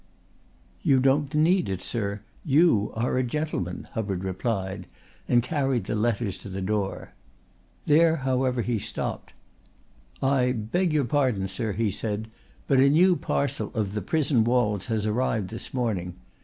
"You 0.81 0.99
don't 0.99 1.31
need 1.35 1.69
it, 1.69 1.83
sir. 1.83 2.21
You 2.43 2.91
are 2.95 3.19
a 3.19 3.23
gentleman," 3.23 3.87
Hubbard 3.93 4.23
replied, 4.23 4.87
and 5.27 5.43
carried 5.43 5.83
the 5.83 5.93
letters 5.93 6.39
to 6.39 6.49
the 6.49 6.59
door. 6.59 7.13
There, 7.85 8.15
however, 8.15 8.63
he 8.63 8.79
stopped. 8.79 9.33
"I 10.19 10.53
beg 10.53 10.91
your 10.91 11.05
pardon, 11.05 11.47
sir," 11.47 11.73
he 11.73 11.91
said, 11.91 12.29
"but 12.65 12.79
a 12.79 12.89
new 12.89 13.15
parcel 13.15 13.71
of 13.75 13.93
The 13.93 14.01
Prison 14.01 14.43
Walls 14.43 14.87
has 14.87 15.05
arrived 15.05 15.49
this 15.51 15.71
morning. 15.71 16.15